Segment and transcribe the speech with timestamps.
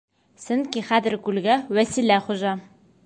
[0.43, 2.57] Сөнки хәҙер күлгә Вәсилә хужа.